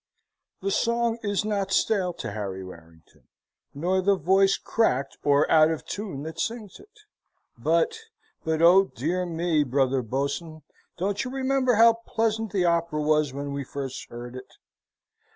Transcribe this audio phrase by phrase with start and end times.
[0.63, 3.27] The song is not stale to Harry Warrington,
[3.75, 7.01] nor the voice cracked or out of tune that sings it.
[7.55, 7.99] But
[8.43, 10.63] but oh, dear me, Brother Boatswain!
[10.97, 14.51] Don't you remember how pleasant the opera was when we first heard it?